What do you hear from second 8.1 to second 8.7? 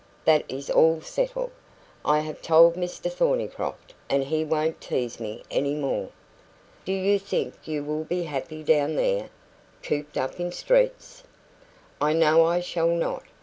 happy